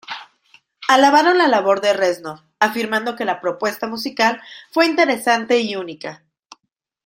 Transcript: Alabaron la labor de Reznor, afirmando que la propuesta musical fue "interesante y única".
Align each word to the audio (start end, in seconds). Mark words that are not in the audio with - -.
Alabaron 0.87 1.37
la 1.37 1.47
labor 1.47 1.79
de 1.79 1.93
Reznor, 1.93 2.39
afirmando 2.59 3.15
que 3.15 3.23
la 3.23 3.39
propuesta 3.39 3.85
musical 3.85 4.41
fue 4.73 4.87
"interesante 4.87 5.59
y 5.59 5.75
única". 5.75 6.23